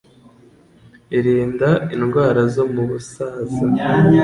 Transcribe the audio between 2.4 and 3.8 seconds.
zo mu busaza